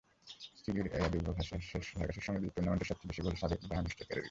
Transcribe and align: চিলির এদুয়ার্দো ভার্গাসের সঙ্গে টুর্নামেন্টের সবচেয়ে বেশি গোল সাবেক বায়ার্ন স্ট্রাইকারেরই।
চিলির 0.63 0.87
এদুয়ার্দো 0.95 1.31
ভার্গাসের 1.37 1.83
সঙ্গে 2.27 2.47
টুর্নামেন্টের 2.55 2.87
সবচেয়ে 2.89 3.09
বেশি 3.11 3.21
গোল 3.25 3.35
সাবেক 3.41 3.59
বায়ার্ন 3.69 3.87
স্ট্রাইকারেরই। 3.87 4.19